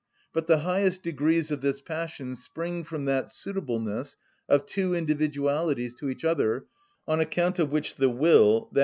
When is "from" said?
2.83-3.05